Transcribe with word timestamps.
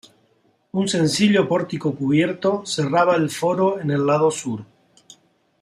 Un 0.73 0.87
sencillo 0.87 1.47
pórtico 1.47 1.93
cubierto 1.93 2.65
cerraba 2.65 3.15
el 3.15 3.29
foro 3.29 3.79
en 3.79 3.91
el 3.91 4.03
lado 4.07 4.31
sur. 4.31 4.65